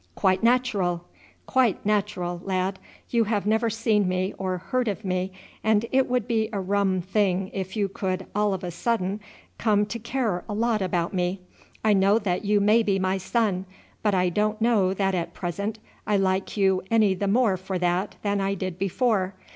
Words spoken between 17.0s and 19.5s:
the more for that than I did before.